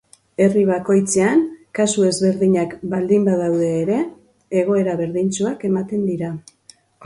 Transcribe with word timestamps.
Herri 0.43 0.61
bakoitzean 0.69 1.43
kasu 1.81 2.07
ezberdinak 2.07 2.73
baldin 2.95 3.29
badaude 3.29 3.69
ere, 3.85 4.01
egoera 4.65 4.99
berdintsuak 5.05 5.71
ematen 5.73 6.13
dira. 6.13 6.37